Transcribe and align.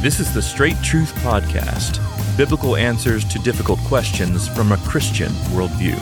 This 0.00 0.18
is 0.18 0.32
the 0.32 0.40
Straight 0.40 0.78
Truth 0.82 1.12
Podcast 1.16 2.00
biblical 2.34 2.74
answers 2.74 3.22
to 3.26 3.38
difficult 3.40 3.78
questions 3.80 4.48
from 4.48 4.72
a 4.72 4.78
Christian 4.78 5.28
worldview. 5.52 5.98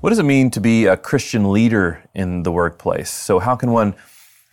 What 0.00 0.10
does 0.10 0.18
it 0.18 0.24
mean 0.24 0.50
to 0.50 0.60
be 0.60 0.86
a 0.86 0.96
Christian 0.96 1.52
leader 1.52 2.02
in 2.16 2.42
the 2.42 2.50
workplace? 2.50 3.10
So, 3.10 3.38
how 3.38 3.54
can 3.54 3.70
one 3.70 3.94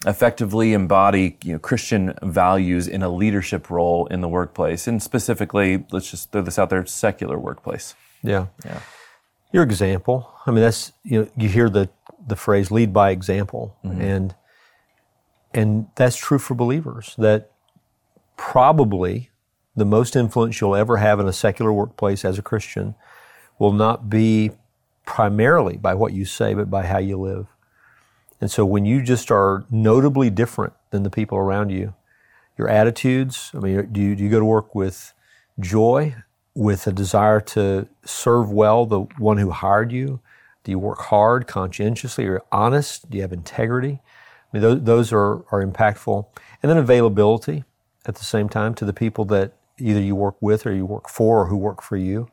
effectively 0.06 0.74
embody 0.74 1.40
you 1.44 1.54
know, 1.54 1.58
Christian 1.58 2.14
values 2.22 2.88
in 2.88 3.02
a 3.02 3.10
leadership 3.10 3.72
role 3.72 4.06
in 4.06 4.22
the 4.22 4.30
workplace? 4.30 4.88
And 4.88 5.02
specifically, 5.02 5.84
let's 5.92 6.12
just 6.12 6.32
throw 6.32 6.44
this 6.44 6.60
out 6.60 6.70
there 6.70 6.86
secular 6.86 7.40
workplace. 7.40 7.96
Yeah. 8.22 8.50
Yeah. 8.64 8.82
Your 9.52 9.64
example. 9.64 10.32
I 10.46 10.52
mean, 10.52 10.62
that's, 10.62 10.92
you 11.04 11.22
know, 11.22 11.28
you 11.36 11.50
hear 11.50 11.72
the, 11.72 11.90
the 12.28 12.36
phrase 12.36 12.70
lead 12.70 12.94
by 12.94 13.10
example. 13.10 13.76
Mm-hmm. 13.84 14.02
And 14.02 14.36
and 15.54 15.88
that's 15.96 16.18
true 16.18 16.40
for 16.40 16.56
believers 16.56 17.16
that 17.18 17.52
probably 18.38 19.30
the 19.76 19.86
most 19.86 20.16
influence 20.16 20.60
you'll 20.60 20.76
ever 20.76 20.98
have 20.98 21.20
in 21.20 21.28
a 21.28 21.34
secular 21.34 21.72
workplace 21.72 22.24
as 22.26 22.38
a 22.38 22.44
Christian 22.44 22.96
will 23.60 23.72
not 23.72 24.10
be 24.10 24.52
primarily 25.06 25.78
by 25.78 25.94
what 25.94 26.14
you 26.14 26.26
say, 26.26 26.54
but 26.54 26.70
by 26.70 26.86
how 26.86 26.98
you 26.98 27.18
live. 27.18 27.48
And 28.40 28.52
so 28.52 28.66
when 28.66 28.86
you 28.86 29.02
just 29.02 29.32
are 29.32 29.66
notably 29.72 30.30
different 30.30 30.74
than 30.92 31.04
the 31.04 31.10
people 31.10 31.38
around 31.38 31.70
you, 31.70 31.94
your 32.58 32.70
attitudes, 32.70 33.52
I 33.54 33.60
mean, 33.60 33.90
do 33.92 34.02
you, 34.02 34.16
do 34.16 34.24
you 34.24 34.30
go 34.30 34.40
to 34.40 34.46
work 34.46 34.76
with 34.76 35.14
joy, 35.60 36.16
with 36.54 36.86
a 36.86 36.92
desire 36.92 37.40
to 37.40 37.88
serve 38.06 38.52
well 38.52 38.86
the 38.86 39.02
one 39.18 39.38
who 39.38 39.52
hired 39.52 39.92
you? 39.92 40.20
Do 40.64 40.72
you 40.72 40.80
work 40.80 41.00
hard, 41.00 41.48
conscientiously? 41.48 42.26
You 42.26 42.40
honest? 42.52 43.10
Do 43.10 43.18
you 43.18 43.22
have 43.24 43.34
integrity? 43.34 44.02
Mean, 44.54 44.62
those, 44.62 44.84
those 44.84 45.14
are, 45.14 45.44
are 45.52 45.66
impactful. 45.66 46.26
And 46.62 46.70
then 46.70 46.78
availability 46.78 47.64
at 48.06 48.16
the 48.16 48.24
same 48.24 48.48
time 48.48 48.74
to 48.76 48.86
the 48.86 48.94
people 48.94 49.26
that 49.26 49.54
either 49.80 50.00
you 50.00 50.16
work 50.16 50.36
with 50.40 50.66
or 50.66 50.74
you 50.74 50.86
work 50.86 51.10
for 51.10 51.42
or 51.42 51.46
who 51.48 51.58
work 51.58 51.82
for 51.82 51.98
you. 51.98 52.30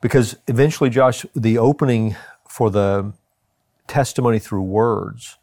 Because 0.00 0.36
eventually, 0.48 0.90
Josh, 0.90 1.24
the 1.34 1.58
opening 1.58 2.16
for 2.48 2.70
the 2.70 3.12
testimony 3.86 4.38
through 4.38 4.62
words 4.62 5.38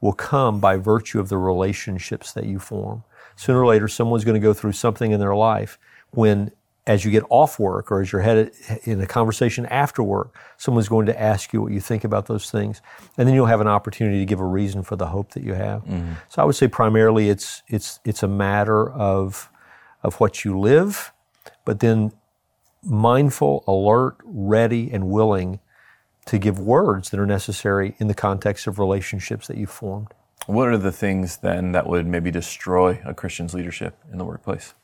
will 0.00 0.12
come 0.12 0.60
by 0.60 0.76
virtue 0.76 1.18
of 1.18 1.28
the 1.28 1.38
relationships 1.38 2.32
that 2.32 2.44
you 2.44 2.58
form. 2.58 3.02
Sooner 3.36 3.60
or 3.60 3.66
later, 3.66 3.88
someone's 3.88 4.24
going 4.24 4.40
to 4.40 4.46
go 4.46 4.52
through 4.52 4.72
something 4.72 5.10
in 5.10 5.18
their 5.18 5.34
life 5.34 5.78
when 6.10 6.52
as 6.86 7.04
you 7.04 7.10
get 7.10 7.24
off 7.30 7.58
work 7.58 7.90
or 7.90 8.00
as 8.00 8.12
you're 8.12 8.20
headed 8.20 8.52
in 8.84 9.00
a 9.00 9.06
conversation 9.06 9.64
after 9.66 10.02
work, 10.02 10.36
someone's 10.58 10.88
going 10.88 11.06
to 11.06 11.18
ask 11.20 11.52
you 11.52 11.62
what 11.62 11.72
you 11.72 11.80
think 11.80 12.04
about 12.04 12.26
those 12.26 12.50
things. 12.50 12.82
And 13.16 13.26
then 13.26 13.34
you'll 13.34 13.46
have 13.46 13.62
an 13.62 13.68
opportunity 13.68 14.18
to 14.18 14.26
give 14.26 14.40
a 14.40 14.44
reason 14.44 14.82
for 14.82 14.96
the 14.96 15.06
hope 15.06 15.30
that 15.30 15.42
you 15.42 15.54
have. 15.54 15.82
Mm-hmm. 15.84 16.12
So 16.28 16.42
I 16.42 16.44
would 16.44 16.56
say 16.56 16.68
primarily 16.68 17.30
it's, 17.30 17.62
it's, 17.68 18.00
it's 18.04 18.22
a 18.22 18.28
matter 18.28 18.90
of, 18.92 19.50
of 20.02 20.20
what 20.20 20.44
you 20.44 20.58
live, 20.58 21.12
but 21.64 21.80
then 21.80 22.12
mindful, 22.82 23.64
alert, 23.66 24.16
ready, 24.22 24.90
and 24.92 25.08
willing 25.08 25.60
to 26.26 26.38
give 26.38 26.58
words 26.58 27.10
that 27.10 27.20
are 27.20 27.26
necessary 27.26 27.94
in 27.98 28.08
the 28.08 28.14
context 28.14 28.66
of 28.66 28.78
relationships 28.78 29.46
that 29.46 29.56
you've 29.56 29.70
formed. 29.70 30.08
What 30.46 30.68
are 30.68 30.76
the 30.76 30.92
things 30.92 31.38
then 31.38 31.72
that 31.72 31.86
would 31.86 32.06
maybe 32.06 32.30
destroy 32.30 33.00
a 33.06 33.14
Christian's 33.14 33.54
leadership 33.54 33.96
in 34.12 34.18
the 34.18 34.24
workplace? 34.24 34.74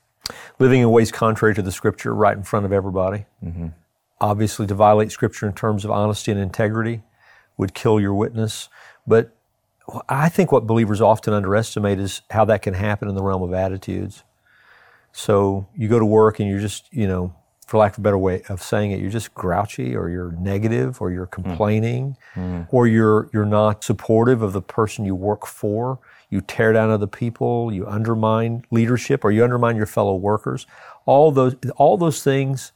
Living 0.59 0.81
in 0.81 0.91
ways 0.91 1.12
contrary 1.12 1.55
to 1.55 1.62
the 1.62 1.73
scripture 1.73 2.14
right 2.14 2.36
in 2.36 2.42
front 2.42 2.67
of 2.67 2.73
everybody. 2.73 3.27
Mm-hmm. 3.45 3.69
Obviously, 4.20 4.67
to 4.67 4.75
violate 4.75 5.12
scripture 5.12 5.47
in 5.47 5.55
terms 5.55 5.84
of 5.84 5.91
honesty 5.91 6.31
and 6.31 6.41
integrity 6.41 7.03
would 7.56 7.75
kill 7.75 8.00
your 8.00 8.14
witness. 8.14 8.69
But 9.06 9.34
I 10.09 10.28
think 10.28 10.53
what 10.53 10.67
believers 10.67 11.00
often 11.00 11.34
underestimate 11.34 11.98
is 11.98 12.22
how 12.31 12.45
that 12.47 12.62
can 12.62 12.75
happen 12.75 13.09
in 13.09 13.14
the 13.14 13.22
realm 13.22 13.42
of 13.42 13.53
attitudes. 13.53 14.25
So 15.12 15.67
you 15.75 15.89
go 15.89 15.98
to 15.98 16.06
work 16.06 16.39
and 16.39 16.48
you're 16.48 16.61
just, 16.61 16.92
you 16.92 17.09
know, 17.09 17.34
for 17.70 17.78
lack 17.78 17.92
of 17.92 17.98
a 17.98 18.02
better 18.02 18.18
way 18.18 18.42
of 18.48 18.62
saying 18.62 18.90
it, 18.90 19.00
you're 19.00 19.10
just 19.10 19.32
grouchy 19.34 19.94
or 19.94 20.08
you're 20.08 20.32
negative 20.32 21.00
or 21.00 21.10
you're 21.10 21.26
mm. 21.26 21.31
complaining 21.32 22.16
mm. 22.34 22.66
or 22.70 22.86
you're 22.86 23.31
you're 23.32 23.47
not 23.47 23.84
supportive 23.84 24.42
of 24.42 24.53
the 24.53 24.62
person 24.62 25.04
you 25.04 25.14
work 25.14 25.47
for 25.47 26.00
you 26.30 26.41
tear 26.41 26.72
down 26.72 26.91
other 26.91 27.09
people, 27.09 27.72
you 27.72 27.86
undermine 27.86 28.64
leadership, 28.70 29.25
or 29.25 29.32
you 29.32 29.42
undermine 29.42 29.76
your 29.76 29.86
fellow 29.86 30.14
workers. 30.14 30.66
All 31.04 31.32
those, 31.32 31.56
all 31.76 31.97
those 31.97 32.22
things, 32.22 32.72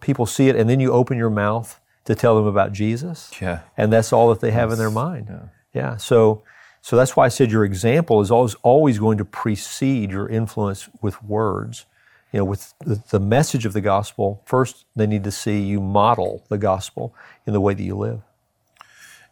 people 0.00 0.24
see 0.24 0.48
it, 0.48 0.56
and 0.56 0.68
then 0.68 0.80
you 0.80 0.90
open 0.90 1.18
your 1.18 1.30
mouth 1.30 1.78
to 2.06 2.14
tell 2.14 2.34
them 2.34 2.46
about 2.46 2.72
Jesus. 2.72 3.30
Yeah. 3.40 3.60
And 3.76 3.92
that's 3.92 4.12
all 4.12 4.30
that 4.30 4.40
they 4.40 4.50
have 4.50 4.70
that's, 4.70 4.80
in 4.80 4.84
their 4.84 4.90
mind. 4.90 5.26
Yeah. 5.28 5.48
yeah. 5.74 5.96
So, 5.98 6.42
so 6.80 6.96
that's 6.96 7.14
why 7.14 7.26
I 7.26 7.28
said 7.28 7.50
your 7.50 7.64
example 7.64 8.22
is 8.22 8.30
always, 8.30 8.54
always 8.62 8.98
going 8.98 9.18
to 9.18 9.24
precede 9.24 10.10
your 10.10 10.28
influence 10.28 10.88
with 11.02 11.22
words. 11.22 11.84
You 12.34 12.40
know, 12.40 12.46
with 12.46 12.74
the, 12.80 13.20
message 13.20 13.64
of 13.64 13.74
the 13.74 13.80
gospel, 13.80 14.42
first 14.44 14.86
they 14.96 15.06
need 15.06 15.22
to 15.22 15.30
see 15.30 15.60
you 15.60 15.80
model 15.80 16.44
the 16.48 16.58
gospel 16.58 17.14
in 17.46 17.52
the 17.52 17.60
way 17.60 17.74
that 17.74 17.82
you 17.84 17.94
live. 17.96 18.22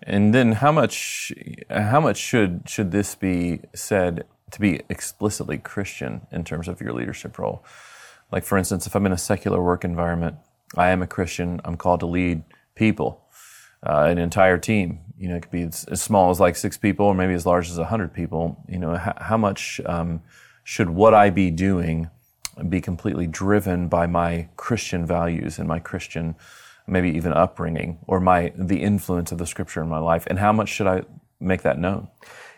And 0.04 0.32
then 0.32 0.52
how 0.52 0.70
much 0.70 1.32
how 1.68 1.98
much 1.98 2.16
should 2.16 2.62
should 2.68 2.92
this 2.92 3.16
be 3.16 3.58
said 3.74 4.24
to 4.52 4.60
be 4.60 4.82
explicitly 4.88 5.58
Christian 5.58 6.28
in 6.30 6.44
terms 6.44 6.68
of 6.68 6.80
your 6.80 6.92
leadership 6.92 7.40
role? 7.40 7.64
Like 8.30 8.44
for 8.44 8.56
instance, 8.56 8.86
if 8.86 8.94
I'm 8.94 9.04
in 9.04 9.10
a 9.10 9.18
secular 9.18 9.60
work 9.60 9.84
environment, 9.84 10.36
I 10.76 10.90
am 10.90 11.02
a 11.02 11.08
Christian. 11.08 11.60
I'm 11.64 11.76
called 11.76 11.98
to 12.00 12.06
lead 12.06 12.44
people, 12.76 13.20
uh, 13.84 14.04
an 14.04 14.18
entire 14.18 14.58
team. 14.58 15.00
You 15.18 15.26
know, 15.26 15.34
it 15.34 15.42
could 15.42 15.50
be 15.50 15.62
as, 15.62 15.84
as, 15.86 16.00
small 16.00 16.30
as 16.30 16.38
like 16.38 16.54
six 16.54 16.78
people, 16.78 17.06
or 17.06 17.14
maybe 17.16 17.34
as 17.34 17.46
large 17.46 17.68
as 17.68 17.78
hundred 17.78 18.14
people. 18.14 18.62
You 18.68 18.78
know, 18.78 18.94
how, 18.94 19.14
how 19.20 19.36
much 19.36 19.80
um, 19.86 20.22
should 20.62 20.90
what 20.90 21.14
I 21.14 21.30
be 21.30 21.50
doing 21.50 22.08
be 22.68 22.80
completely 22.80 23.26
driven 23.26 23.88
by 23.88 24.06
my 24.06 24.48
Christian 24.56 25.06
values 25.06 25.58
and 25.58 25.68
my 25.68 25.78
Christian 25.78 26.34
maybe 26.86 27.10
even 27.10 27.32
upbringing 27.32 27.98
or 28.06 28.20
my 28.20 28.52
the 28.56 28.82
influence 28.82 29.30
of 29.32 29.38
the 29.38 29.46
scripture 29.46 29.82
in 29.82 29.88
my 29.88 29.98
life. 29.98 30.26
And 30.26 30.38
how 30.38 30.52
much 30.52 30.68
should 30.68 30.86
i 30.86 31.02
make 31.40 31.62
that 31.62 31.78
known? 31.78 32.08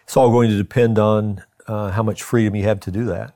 It's 0.05 0.17
all 0.17 0.31
going 0.31 0.51
to 0.51 0.57
depend 0.57 0.99
on 0.99 1.43
uh, 1.67 1.91
how 1.91 2.03
much 2.03 2.23
freedom 2.23 2.55
you 2.55 2.65
have 2.65 2.81
to 2.81 2.91
do 2.91 3.05
that. 3.07 3.35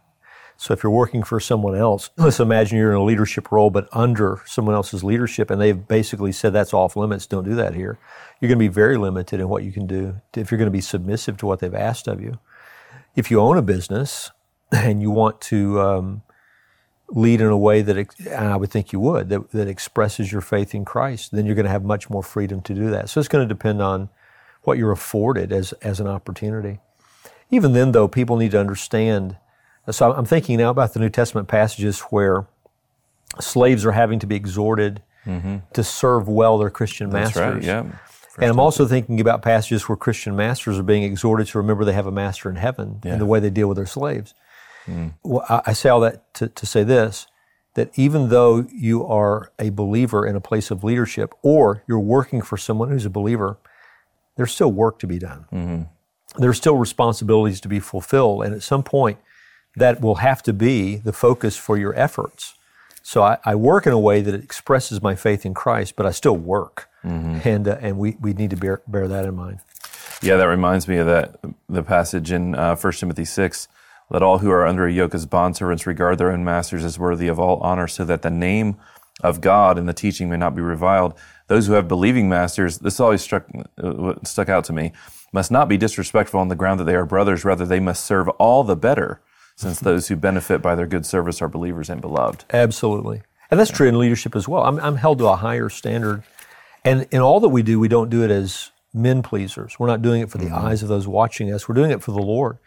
So 0.57 0.75
if 0.75 0.83
you're 0.83 0.91
working 0.91 1.23
for 1.23 1.39
someone 1.39 1.77
else 1.77 2.11
let's 2.17 2.41
imagine 2.41 2.79
you're 2.79 2.91
in 2.91 2.99
a 2.99 3.05
leadership 3.05 3.53
role 3.53 3.71
but 3.71 3.89
under 3.93 4.43
someone 4.45 4.75
else's 4.75 5.05
leadership 5.05 5.51
and 5.51 5.61
they've 5.61 5.87
basically 5.87 6.33
said 6.33 6.53
that's 6.53 6.75
off 6.75 6.97
limits 6.97 7.27
don't 7.27 7.45
do 7.45 7.55
that 7.55 7.75
here 7.75 7.97
you're 8.41 8.49
going 8.49 8.59
to 8.59 8.65
be 8.65 8.69
very 8.69 8.97
limited 8.97 9.41
in 9.41 9.49
what 9.49 9.65
you 9.65 9.73
can 9.73 9.87
do 9.87 10.21
if 10.37 10.51
you're 10.51 10.59
going 10.59 10.67
to 10.67 10.73
be 10.73 10.81
submissive 10.81 11.37
to 11.39 11.47
what 11.47 11.61
they've 11.61 11.75
asked 11.75 12.07
of 12.07 12.21
you. 12.21 12.39
If 13.17 13.31
you 13.31 13.41
own 13.41 13.59
a 13.59 13.63
business 13.63 14.31
and 14.73 15.03
you 15.03 15.11
want 15.11 15.41
to 15.43 15.81
um, 15.81 16.23
lead 17.11 17.41
in 17.41 17.47
a 17.47 17.57
way 17.57 17.81
that, 17.83 17.97
and 17.97 18.49
I 18.49 18.57
would 18.57 18.71
think 18.71 18.93
you 18.93 19.01
would, 19.01 19.29
that, 19.31 19.51
that 19.53 19.69
expresses 19.69 20.31
your 20.31 20.41
faith 20.41 20.75
in 20.75 20.85
Christ, 20.85 21.33
then 21.33 21.47
you're 21.47 21.55
going 21.55 21.65
to 21.65 21.71
have 21.71 21.85
much 21.85 22.11
more 22.11 22.23
freedom 22.23 22.61
to 22.63 22.75
do 22.75 22.91
that. 22.91 23.09
So 23.09 23.19
it's 23.19 23.29
going 23.29 23.47
to 23.47 23.55
depend 23.55 23.81
on 23.81 24.11
what 24.63 24.77
you're 24.77 24.93
afforded 24.93 25.53
as, 25.53 25.73
as 25.75 26.01
an 26.01 26.07
opportunity. 26.07 26.81
Even 27.51 27.73
then, 27.73 27.93
though, 27.93 28.09
people 28.09 28.37
need 28.37 28.51
to 28.51 28.61
understand. 28.61 29.37
So 29.91 30.13
I'm 30.13 30.27
thinking 30.27 30.59
now 30.59 30.69
about 30.69 30.93
the 30.93 31.01
New 31.01 31.09
Testament 31.09 31.49
passages 31.49 32.01
where 32.01 32.47
slaves 33.41 33.87
are 33.87 33.93
having 33.93 34.19
to 34.19 34.27
be 34.27 34.37
exhorted 34.37 35.03
mm-hmm. 35.25 35.59
to 35.73 35.85
serve 35.85 36.29
well 36.29 36.59
their 36.59 36.71
Christian 36.71 37.09
That's 37.09 37.35
masters. 37.35 37.55
Right, 37.55 37.63
yeah. 37.63 37.87
and 38.37 38.51
I'm 38.51 38.61
also 38.61 38.87
thinking 38.87 39.19
about 39.21 39.41
passages 39.41 39.89
where 39.89 39.97
Christian 39.97 40.37
masters 40.37 40.79
are 40.79 40.83
being 40.83 41.05
exhorted 41.05 41.47
to 41.49 41.59
remember 41.59 41.87
they 41.87 41.95
have 41.95 42.07
a 42.07 42.13
master 42.13 42.51
in 42.51 42.57
heaven 42.57 43.01
yeah. 43.03 43.13
and 43.13 43.21
the 43.21 43.27
way 43.27 43.41
they 43.41 43.51
deal 43.51 43.69
with 43.69 43.77
their 43.77 43.87
slaves. 43.87 44.35
Mm. 44.89 45.15
Well, 45.23 45.63
I 45.67 45.73
say 45.73 45.89
all 45.89 46.01
that 46.01 46.33
to, 46.35 46.49
to 46.49 46.67
say 46.67 46.83
this 46.83 47.27
that 47.75 47.97
even 47.97 48.29
though 48.29 48.67
you 48.73 49.07
are 49.07 49.53
a 49.59 49.71
believer 49.71 50.27
in 50.27 50.35
a 50.35 50.41
place 50.41 50.73
of 50.73 50.83
leadership 50.83 51.33
or 51.43 51.85
you're 51.87 52.01
working 52.01 52.43
for 52.43 52.57
someone 52.57 52.89
who's 52.89 53.05
a 53.05 53.11
believer, 53.11 53.57
there's 54.37 54.53
still 54.53 54.73
work 54.73 54.99
to 54.99 55.07
be 55.07 55.19
done. 55.19 55.45
Mm-hmm. 55.53 55.83
There's 56.41 56.57
still 56.57 56.77
responsibilities 56.77 57.61
to 57.61 57.69
be 57.69 57.79
fulfilled. 57.79 58.43
And 58.45 58.53
at 58.53 58.65
some 58.65 58.83
point, 58.83 59.19
that 59.77 60.01
will 60.01 60.17
have 60.17 60.43
to 60.45 60.53
be 60.53 60.97
the 60.97 61.13
focus 61.13 61.57
for 61.57 61.79
your 61.79 61.95
efforts. 61.95 62.55
So 63.03 63.23
I, 63.23 63.39
I 63.45 63.55
work 63.55 63.87
in 63.87 63.93
a 63.93 63.99
way 63.99 64.23
that 64.23 64.35
expresses 64.35 65.01
my 65.01 65.15
faith 65.15 65.47
in 65.47 65.55
Christ, 65.55 65.95
but 65.95 66.05
I 66.05 66.11
still 66.11 66.37
work. 66.37 66.89
Mm-hmm. 67.05 67.49
And, 67.49 67.69
uh, 67.69 67.79
and 67.81 67.97
we, 67.97 68.17
we 68.21 68.33
need 68.33 68.51
to 68.51 68.57
bear, 68.57 68.83
bear 68.89 69.07
that 69.07 69.25
in 69.25 69.37
mind. 69.37 69.61
Yeah, 70.21 70.37
that 70.37 70.47
reminds 70.47 70.89
me 70.89 70.97
of 70.97 71.07
that 71.07 71.39
the 71.69 71.83
passage 71.83 72.33
in 72.33 72.57
uh, 72.57 72.75
1 72.75 72.93
Timothy 72.95 73.25
6 73.25 73.69
let 74.11 74.23
all 74.23 74.39
who 74.39 74.51
are 74.51 74.67
under 74.67 74.87
a 74.87 74.93
yoke 74.93 75.15
as 75.15 75.27
bondservants 75.27 75.87
regard 75.87 76.19
their 76.19 76.33
own 76.33 76.45
masters 76.45 76.85
as 76.85 76.99
worthy 76.99 77.29
of 77.29 77.39
all 77.39 77.59
honor, 77.59 77.89
so 77.89 78.05
that 78.05 78.23
the 78.23 78.31
name 78.31 78.77
of 79.23 79.41
God 79.41 79.79
and 79.79 79.89
the 79.89 79.93
teaching 79.93 80.31
may 80.31 80.37
not 80.37 80.55
be 80.55 80.63
reviled. 80.63 81.15
Those 81.49 81.67
who 81.67 81.73
have 81.75 81.89
believing 81.89 82.29
masters, 82.29 82.79
this 82.79 83.01
always 83.01 83.21
struck, 83.21 83.47
uh, 83.83 84.15
stuck 84.23 84.49
out 84.49 84.65
to 84.65 84.73
me, 84.73 84.93
must 85.33 85.51
not 85.51 85.69
be 85.69 85.77
disrespectful 85.77 86.41
on 86.41 86.49
the 86.49 86.55
ground 86.55 86.81
that 86.81 86.85
they 86.85 86.95
are 86.95 87.05
brothers. 87.05 87.45
Rather, 87.45 87.67
they 87.67 87.81
must 87.81 88.05
serve 88.05 88.29
all 88.31 88.65
the 88.65 88.77
better, 88.77 89.21
since 89.57 89.81
those 89.81 90.09
who 90.09 90.17
benefit 90.17 90.63
by 90.63 90.75
their 90.75 90.87
good 90.87 91.05
service 91.05 91.43
are 91.43 91.49
believers 91.49 91.91
and 91.91 92.01
beloved. 92.01 92.45
Absolutely. 92.51 93.23
And 93.51 93.59
that's 93.59 93.71
true 93.71 93.89
in 93.89 93.99
leadership 93.99 94.37
as 94.37 94.47
well. 94.47 94.63
I'm, 94.63 94.79
I'm 94.81 94.97
held 94.97 95.19
to 95.19 95.27
a 95.27 95.37
higher 95.37 95.69
standard. 95.69 96.23
And 96.85 97.09
in 97.11 97.21
all 97.21 97.41
that 97.41 97.49
we 97.49 97.63
do, 97.63 97.81
we 97.81 97.89
don't 97.89 98.09
do 98.09 98.23
it 98.23 98.31
as 98.31 98.71
men 98.95 99.23
pleasers. 99.23 99.79
We're 99.79 99.89
not 99.89 100.01
doing 100.01 100.23
it 100.23 100.31
for 100.31 100.39
the 100.39 100.47
mm-hmm. 100.47 100.67
eyes 100.67 100.83
of 100.83 100.89
those 100.89 101.09
watching 101.09 101.53
us. 101.53 101.69
We're 101.69 101.75
doing 101.75 101.91
it 101.91 102.03
for 102.03 102.13
the 102.13 102.23
Lord. 102.23 102.59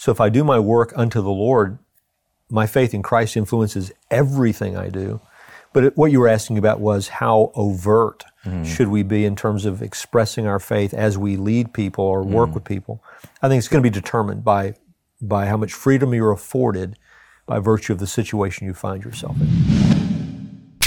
So 0.00 0.10
if 0.10 0.18
I 0.18 0.30
do 0.30 0.44
my 0.44 0.58
work 0.58 0.94
unto 0.96 1.20
the 1.20 1.28
Lord, 1.28 1.78
my 2.48 2.66
faith 2.66 2.94
in 2.94 3.02
Christ 3.02 3.36
influences 3.36 3.92
everything 4.10 4.74
I 4.74 4.88
do. 4.88 5.20
But 5.74 5.94
what 5.94 6.10
you 6.10 6.20
were 6.20 6.28
asking 6.28 6.56
about 6.56 6.80
was 6.80 7.08
how 7.08 7.52
overt 7.54 8.24
mm. 8.42 8.64
should 8.64 8.88
we 8.88 9.02
be 9.02 9.26
in 9.26 9.36
terms 9.36 9.66
of 9.66 9.82
expressing 9.82 10.46
our 10.46 10.58
faith 10.58 10.94
as 10.94 11.18
we 11.18 11.36
lead 11.36 11.74
people 11.74 12.02
or 12.02 12.22
work 12.22 12.48
mm. 12.48 12.54
with 12.54 12.64
people. 12.64 13.04
I 13.42 13.48
think 13.48 13.58
it's 13.58 13.68
going 13.68 13.82
to 13.82 13.90
be 13.90 13.92
determined 13.92 14.42
by 14.42 14.76
by 15.20 15.44
how 15.44 15.58
much 15.58 15.74
freedom 15.74 16.14
you're 16.14 16.32
afforded 16.32 16.98
by 17.44 17.58
virtue 17.58 17.92
of 17.92 17.98
the 17.98 18.06
situation 18.06 18.66
you 18.66 18.72
find 18.72 19.04
yourself 19.04 19.38
in. 19.38 20.78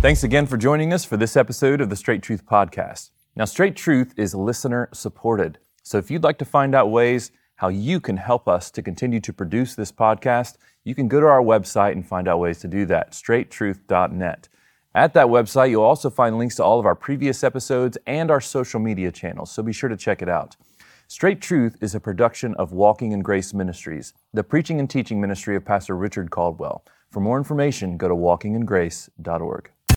Thanks 0.00 0.22
again 0.22 0.46
for 0.46 0.56
joining 0.56 0.92
us 0.92 1.04
for 1.04 1.16
this 1.16 1.36
episode 1.36 1.80
of 1.80 1.90
the 1.90 1.96
Straight 1.96 2.22
Truth 2.22 2.46
Podcast. 2.46 3.10
Now, 3.34 3.46
Straight 3.46 3.74
Truth 3.74 4.14
is 4.16 4.32
listener 4.32 4.90
supported. 4.92 5.58
So 5.82 5.98
if 5.98 6.08
you'd 6.08 6.22
like 6.22 6.38
to 6.38 6.44
find 6.44 6.72
out 6.72 6.92
ways 6.92 7.32
how 7.56 7.68
you 7.68 8.00
can 8.00 8.16
help 8.16 8.48
us 8.48 8.70
to 8.70 8.82
continue 8.82 9.20
to 9.20 9.32
produce 9.32 9.74
this 9.74 9.92
podcast, 9.92 10.56
you 10.84 10.94
can 10.94 11.08
go 11.08 11.20
to 11.20 11.26
our 11.26 11.42
website 11.42 11.92
and 11.92 12.06
find 12.06 12.28
out 12.28 12.38
ways 12.38 12.60
to 12.60 12.68
do 12.68 12.86
that, 12.86 13.12
straighttruth.net. 13.12 14.48
At 14.94 15.12
that 15.14 15.26
website, 15.26 15.70
you'll 15.70 15.82
also 15.82 16.08
find 16.08 16.38
links 16.38 16.56
to 16.56 16.64
all 16.64 16.78
of 16.78 16.86
our 16.86 16.94
previous 16.94 17.44
episodes 17.44 17.98
and 18.06 18.30
our 18.30 18.40
social 18.40 18.80
media 18.80 19.12
channels, 19.12 19.50
so 19.50 19.62
be 19.62 19.72
sure 19.72 19.90
to 19.90 19.96
check 19.96 20.22
it 20.22 20.28
out. 20.28 20.56
Straight 21.08 21.40
Truth 21.40 21.76
is 21.80 21.94
a 21.94 22.00
production 22.00 22.54
of 22.54 22.72
Walking 22.72 23.12
in 23.12 23.20
Grace 23.20 23.54
Ministries, 23.54 24.12
the 24.32 24.42
preaching 24.42 24.80
and 24.80 24.90
teaching 24.90 25.20
ministry 25.20 25.54
of 25.54 25.64
Pastor 25.64 25.96
Richard 25.96 26.30
Caldwell. 26.30 26.84
For 27.10 27.20
more 27.20 27.38
information, 27.38 27.96
go 27.96 28.08
to 28.08 28.14
walkingingrace.org. 28.14 29.70